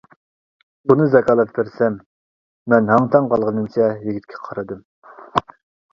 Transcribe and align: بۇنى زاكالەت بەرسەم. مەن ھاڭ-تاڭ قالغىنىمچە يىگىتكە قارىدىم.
بۇنى 0.91 1.05
زاكالەت 1.15 1.51
بەرسەم. 1.57 1.99
مەن 2.73 2.89
ھاڭ-تاڭ 2.95 3.27
قالغىنىمچە 3.35 3.91
يىگىتكە 4.09 4.41
قارىدىم. 4.49 4.85